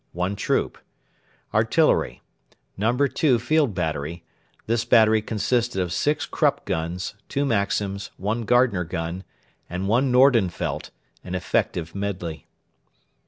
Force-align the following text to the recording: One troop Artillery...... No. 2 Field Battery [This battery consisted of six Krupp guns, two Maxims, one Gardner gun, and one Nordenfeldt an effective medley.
One 0.13 0.35
troop 0.35 0.79
Artillery...... 1.53 2.23
No. 2.75 2.91
2 2.97 3.37
Field 3.37 3.75
Battery 3.75 4.23
[This 4.65 4.83
battery 4.83 5.21
consisted 5.21 5.79
of 5.79 5.93
six 5.93 6.25
Krupp 6.25 6.65
guns, 6.65 7.13
two 7.29 7.45
Maxims, 7.45 8.09
one 8.17 8.41
Gardner 8.41 8.83
gun, 8.83 9.23
and 9.69 9.87
one 9.87 10.11
Nordenfeldt 10.11 10.89
an 11.23 11.35
effective 11.35 11.93
medley. 11.93 12.47